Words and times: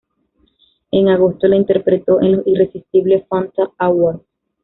En 0.89 1.09
agosto, 1.09 1.47
la 1.47 1.55
interpretó 1.57 2.19
en 2.21 2.37
los 2.37 2.47
Irresistible 2.47 3.23
Fanta 3.29 3.69
Awards. 3.77 4.25